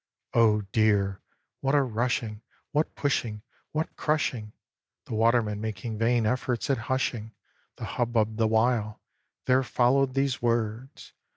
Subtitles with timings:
[0.33, 1.21] Oh, dear!
[1.59, 4.51] what a rushing, what pushing, what crushing
[5.05, 7.35] (The watermen making vain efforts at hushing
[7.75, 8.99] The hubbub the while)
[9.45, 11.13] there followed these words!